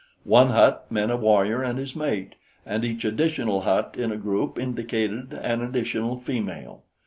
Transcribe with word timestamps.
One 0.25 0.49
hut 0.49 0.87
meant 0.89 1.11
a 1.11 1.15
warrior 1.15 1.61
and 1.61 1.77
his 1.77 1.95
mate, 1.95 2.33
and 2.65 2.83
each 2.83 3.05
additional 3.05 3.61
hut 3.61 3.93
in 3.95 4.11
a 4.11 4.17
group 4.17 4.57
indicated 4.57 5.31
an 5.33 5.61
additional 5.61 6.17
female. 6.19 6.81